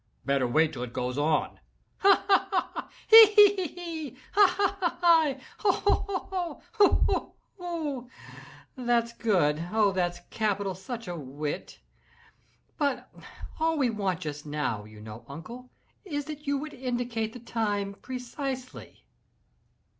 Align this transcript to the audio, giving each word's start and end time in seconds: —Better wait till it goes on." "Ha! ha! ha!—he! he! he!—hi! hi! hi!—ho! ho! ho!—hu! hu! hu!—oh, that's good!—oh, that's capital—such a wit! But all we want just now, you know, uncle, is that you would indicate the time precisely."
—Better 0.25 0.47
wait 0.47 0.73
till 0.73 0.81
it 0.81 0.93
goes 0.93 1.15
on." 1.15 1.59
"Ha! 1.97 2.25
ha! 2.27 2.47
ha!—he! 2.73 3.25
he! 3.35 3.65
he!—hi! 3.69 4.15
hi! 4.57 4.95
hi!—ho! 5.59 5.71
ho! 5.71 6.27
ho!—hu! 6.31 6.89
hu! 6.89 7.19
hu!—oh, 7.59 8.09
that's 8.75 9.13
good!—oh, 9.13 9.91
that's 9.91 10.21
capital—such 10.31 11.07
a 11.07 11.15
wit! 11.15 11.79
But 12.79 13.11
all 13.59 13.77
we 13.77 13.91
want 13.91 14.21
just 14.21 14.43
now, 14.47 14.85
you 14.85 15.01
know, 15.01 15.23
uncle, 15.27 15.69
is 16.03 16.25
that 16.25 16.47
you 16.47 16.57
would 16.57 16.73
indicate 16.73 17.33
the 17.33 17.39
time 17.39 17.93
precisely." 18.01 19.05